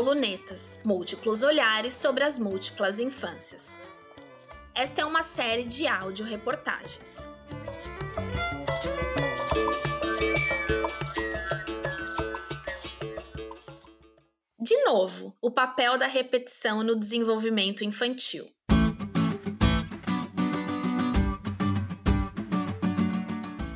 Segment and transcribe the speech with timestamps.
[0.00, 3.78] canal Lunetas, múltiplos olhares sobre as múltiplas infâncias.
[4.74, 7.28] Esta é uma série de áudio reportagens.
[14.58, 18.46] De novo, o papel da repetição no desenvolvimento infantil.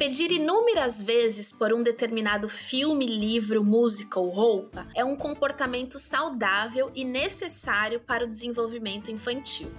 [0.05, 6.91] Pedir inúmeras vezes por um determinado filme, livro, música ou roupa é um comportamento saudável
[6.95, 9.73] e necessário para o desenvolvimento infantil.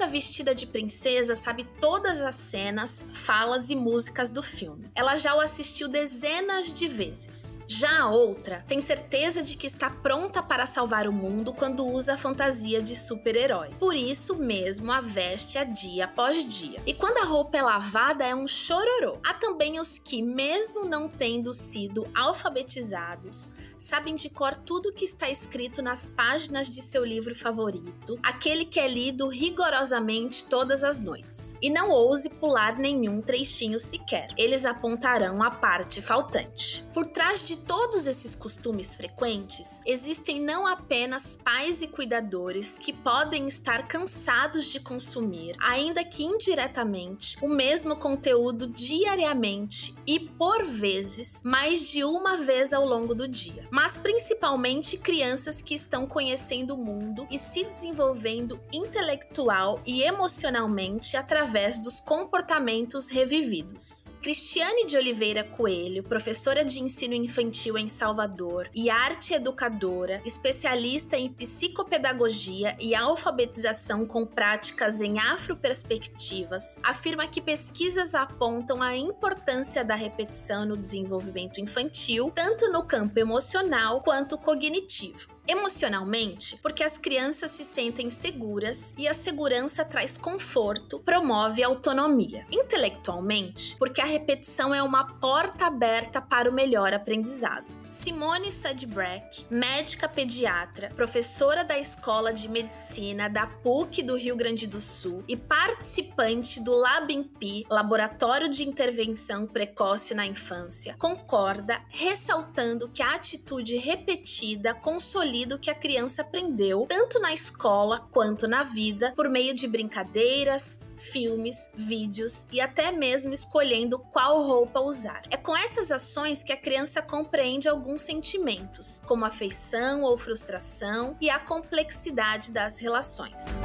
[0.00, 4.88] Criança vestida de princesa sabe todas as cenas, falas e músicas do filme.
[4.94, 7.58] Ela já o assistiu dezenas de vezes.
[7.68, 12.14] Já a outra tem certeza de que está pronta para salvar o mundo quando usa
[12.14, 13.70] a fantasia de super-herói.
[13.78, 16.80] Por isso mesmo a veste a dia após dia.
[16.86, 19.18] E quando a roupa é lavada é um chororô.
[19.22, 25.30] Há também os que, mesmo não tendo sido alfabetizados, sabem de cor tudo que está
[25.30, 31.56] escrito nas páginas de seu livro favorito, aquele que é lido rigorosamente todas as noites.
[31.62, 36.84] E não ouse pular nenhum trechinho sequer, eles apontarão a parte faltante.
[36.92, 43.46] Por trás de todos esses costumes frequentes, existem não apenas pais e cuidadores que podem
[43.46, 51.90] estar cansados de consumir, ainda que indiretamente, o mesmo conteúdo diariamente e, por vezes, mais
[51.90, 53.69] de uma vez ao longo do dia.
[53.70, 61.78] Mas principalmente crianças que estão conhecendo o mundo e se desenvolvendo intelectual e emocionalmente através
[61.78, 64.08] dos comportamentos revividos.
[64.20, 71.32] Cristiane de Oliveira Coelho, professora de ensino infantil em Salvador e arte educadora, especialista em
[71.32, 80.66] psicopedagogia e alfabetização com práticas em afroperspectivas, afirma que pesquisas apontam a importância da repetição
[80.66, 83.59] no desenvolvimento infantil, tanto no campo emocional
[84.02, 85.28] quanto cognitivo.
[85.46, 92.46] Emocionalmente, porque as crianças se sentem seguras e a segurança traz conforto, promove autonomia.
[92.52, 97.79] Intelectualmente, porque a repetição é uma porta aberta para o melhor aprendizado.
[97.90, 104.80] Simone Sudbreck, médica pediatra, professora da Escola de Medicina da PUC do Rio Grande do
[104.80, 113.14] Sul e participante do LabIMP, Laboratório de Intervenção Precoce na Infância, concorda, ressaltando que a
[113.14, 119.28] atitude repetida consolida o que a criança aprendeu, tanto na escola quanto na vida, por
[119.28, 125.22] meio de brincadeiras, filmes, vídeos e até mesmo escolhendo qual roupa usar.
[125.30, 131.28] É com essas ações que a criança compreende alguns sentimentos, como afeição ou frustração e
[131.30, 133.62] a complexidade das relações.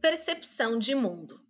[0.00, 1.45] Percepção de mundo.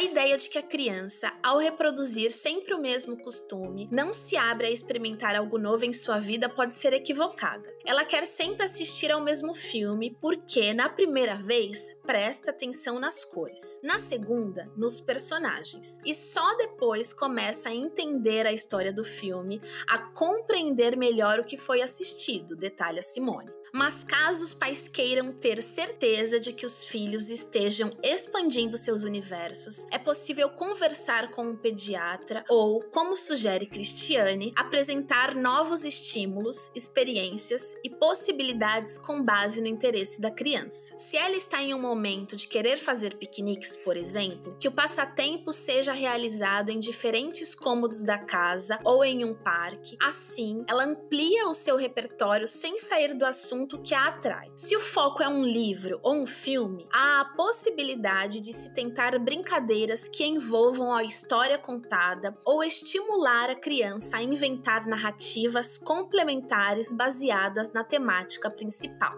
[0.00, 4.70] Ideia de que a criança, ao reproduzir sempre o mesmo costume, não se abre a
[4.70, 7.72] experimentar algo novo em sua vida pode ser equivocada.
[7.84, 13.80] Ela quer sempre assistir ao mesmo filme porque, na primeira vez, presta atenção nas cores,
[13.82, 19.98] na segunda, nos personagens, e só depois começa a entender a história do filme, a
[19.98, 23.50] compreender melhor o que foi assistido, detalha Simone.
[23.76, 29.86] Mas caso os pais queiram ter certeza de que os filhos estejam expandindo seus universos,
[29.90, 37.90] é possível conversar com um pediatra ou, como sugere Cristiane, apresentar novos estímulos, experiências e
[37.90, 40.94] possibilidades com base no interesse da criança.
[40.96, 45.52] Se ela está em um momento de querer fazer piqueniques, por exemplo, que o passatempo
[45.52, 51.52] seja realizado em diferentes cômodos da casa ou em um parque, assim ela amplia o
[51.52, 54.50] seu repertório sem sair do assunto assunto que a atrai.
[54.56, 59.18] Se o foco é um livro ou um filme, há a possibilidade de se tentar
[59.18, 67.72] brincadeiras que envolvam a história contada ou estimular a criança a inventar narrativas complementares baseadas
[67.72, 69.14] na temática principal.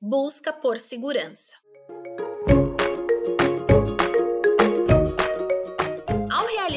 [0.00, 1.56] Busca por segurança.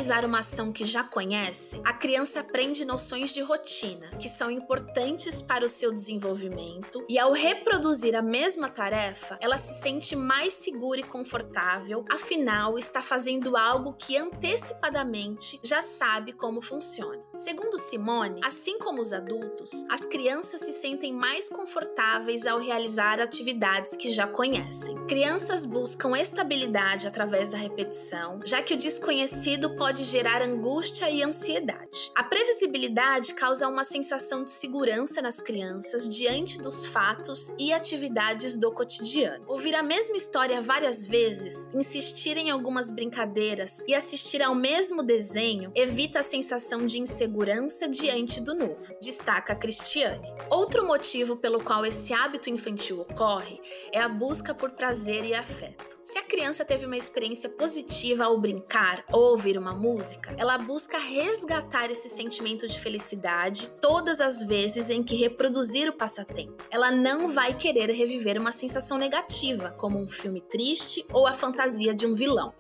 [0.04, 5.42] Realizar uma ação que já conhece, a criança aprende noções de rotina, que são importantes
[5.42, 11.00] para o seu desenvolvimento, e ao reproduzir a mesma tarefa, ela se sente mais segura
[11.00, 17.24] e confortável, afinal, está fazendo algo que antecipadamente já sabe como funciona.
[17.38, 23.96] Segundo Simone, assim como os adultos, as crianças se sentem mais confortáveis ao realizar atividades
[23.96, 24.98] que já conhecem.
[25.08, 31.22] Crianças buscam estabilidade através da repetição, já que o desconhecido pode pode gerar angústia e
[31.22, 32.12] ansiedade.
[32.16, 38.72] A previsibilidade causa uma sensação de segurança nas crianças diante dos fatos e atividades do
[38.72, 39.45] cotidiano.
[39.48, 45.72] Ouvir a mesma história várias vezes, insistir em algumas brincadeiras e assistir ao mesmo desenho
[45.75, 50.28] evita a sensação de insegurança diante do novo, destaca Cristiane.
[50.50, 53.62] Outro motivo pelo qual esse hábito infantil ocorre
[53.92, 55.94] é a busca por prazer e afeto.
[56.04, 60.98] Se a criança teve uma experiência positiva ao brincar ou ouvir uma música, ela busca
[60.98, 66.62] resgatar esse sentimento de felicidade todas as vezes em que reproduzir o passatempo.
[66.70, 71.96] Ela não vai querer reviver uma sensação negativa, como um filme triste ou a fantasia
[71.96, 72.54] de um vilão.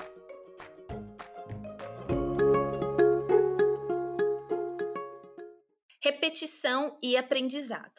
[6.01, 7.92] Repetição e aprendizado.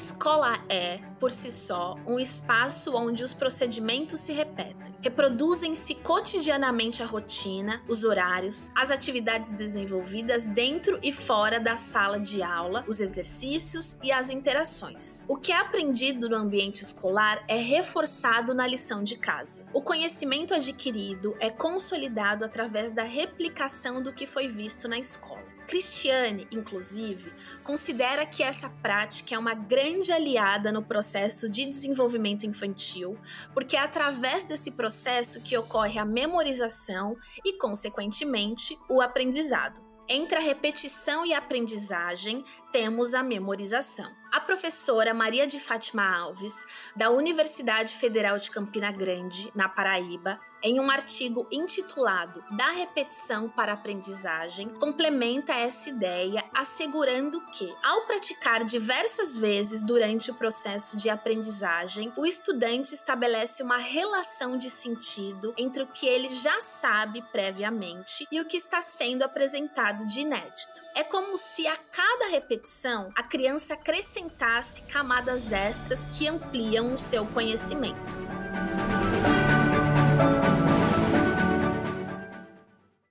[0.00, 4.94] Escola é, por si só, um espaço onde os procedimentos se repetem.
[5.02, 12.42] Reproduzem-se cotidianamente a rotina, os horários, as atividades desenvolvidas dentro e fora da sala de
[12.42, 15.22] aula, os exercícios e as interações.
[15.28, 19.66] O que é aprendido no ambiente escolar é reforçado na lição de casa.
[19.74, 25.59] O conhecimento adquirido é consolidado através da replicação do que foi visto na escola.
[25.70, 27.32] Cristiane, inclusive,
[27.62, 33.16] considera que essa prática é uma grande aliada no processo de desenvolvimento infantil,
[33.54, 39.80] porque é através desse processo que ocorre a memorização e, consequentemente, o aprendizado.
[40.08, 44.10] Entre a repetição e a aprendizagem, temos a memorização.
[44.32, 50.78] A professora Maria de Fátima Alves, da Universidade Federal de Campina Grande, na Paraíba, em
[50.78, 59.36] um artigo intitulado Da repetição para aprendizagem, complementa essa ideia assegurando que, ao praticar diversas
[59.36, 65.86] vezes durante o processo de aprendizagem, o estudante estabelece uma relação de sentido entre o
[65.86, 70.80] que ele já sabe previamente e o que está sendo apresentado de inédito.
[70.94, 73.76] É como se a cada repetição a criança
[74.20, 77.98] acrescentasse camadas extras que ampliam o seu conhecimento.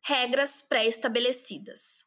[0.04, 2.06] Regras pré-estabelecidas.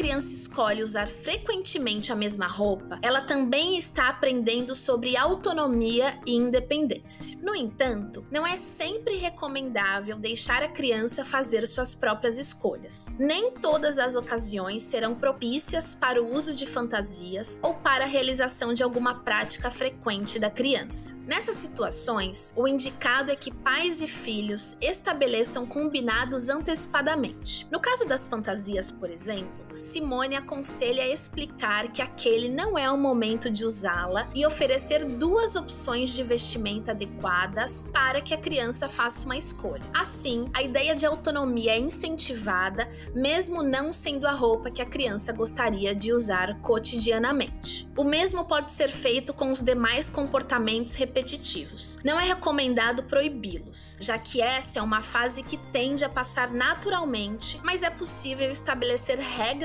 [0.00, 7.36] Criança escolhe usar frequentemente a mesma roupa, ela também está aprendendo sobre autonomia e independência.
[7.42, 13.14] No entanto, não é sempre recomendável deixar a criança fazer suas próprias escolhas.
[13.18, 18.72] Nem todas as ocasiões serão propícias para o uso de fantasias ou para a realização
[18.72, 21.14] de alguma prática frequente da criança.
[21.26, 27.68] Nessas situações, o indicado é que pais e filhos estabeleçam combinados antecipadamente.
[27.70, 33.50] No caso das fantasias, por exemplo, Simone aconselha explicar que aquele não é o momento
[33.50, 39.36] de usá-la e oferecer duas opções de vestimenta adequadas para que a criança faça uma
[39.36, 39.82] escolha.
[39.92, 45.32] Assim, a ideia de autonomia é incentivada, mesmo não sendo a roupa que a criança
[45.32, 47.88] gostaria de usar cotidianamente.
[47.96, 51.98] O mesmo pode ser feito com os demais comportamentos repetitivos.
[52.04, 57.60] Não é recomendado proibi-los, já que essa é uma fase que tende a passar naturalmente,
[57.62, 59.18] mas é possível estabelecer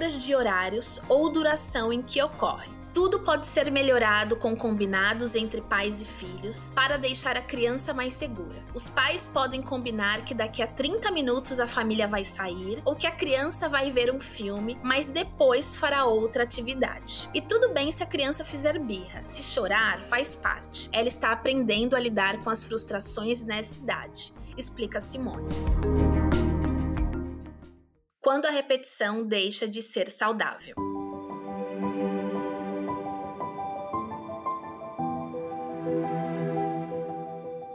[0.06, 2.70] regras de horários ou duração em que ocorre.
[2.94, 8.14] Tudo pode ser melhorado com combinados entre pais e filhos para deixar a criança mais
[8.14, 8.64] segura.
[8.74, 13.08] Os pais podem combinar que daqui a 30 minutos a família vai sair ou que
[13.08, 17.28] a criança vai ver um filme, mas depois fará outra atividade.
[17.34, 19.24] E tudo bem se a criança fizer birra.
[19.26, 20.88] Se chorar, faz parte.
[20.94, 26.05] Ela está aprendendo a lidar com as frustrações nessa idade, explica Simone
[28.26, 30.74] quando a repetição deixa de ser saudável.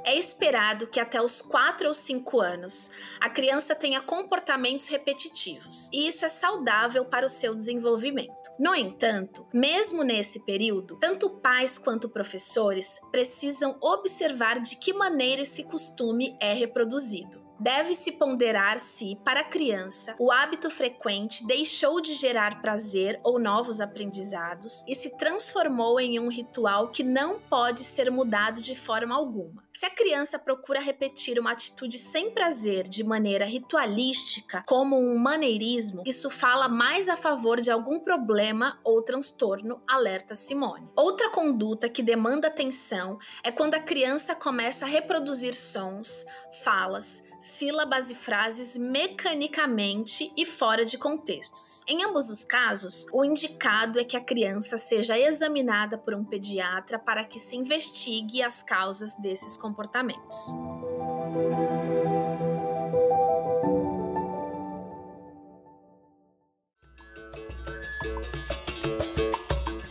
[0.05, 2.91] É esperado que até os 4 ou 5 anos
[3.21, 8.51] a criança tenha comportamentos repetitivos, e isso é saudável para o seu desenvolvimento.
[8.59, 15.63] No entanto, mesmo nesse período, tanto pais quanto professores precisam observar de que maneira esse
[15.63, 17.50] costume é reproduzido.
[17.61, 23.83] Deve-se ponderar se, para a criança, o hábito frequente deixou de gerar prazer ou novos
[23.83, 29.63] aprendizados e se transformou em um ritual que não pode ser mudado de forma alguma.
[29.71, 36.03] Se a criança procura repetir uma atitude sem prazer de maneira ritualística, como um maneirismo,
[36.07, 40.91] isso fala mais a favor de algum problema ou transtorno, alerta Simone.
[40.97, 46.25] Outra conduta que demanda atenção é quando a criança começa a reproduzir sons,
[46.65, 51.83] falas, sílabas e frases mecanicamente e fora de contextos.
[51.87, 56.99] Em ambos os casos, o indicado é que a criança seja examinada por um pediatra
[56.99, 60.55] para que se investigue as causas desses comportamentos.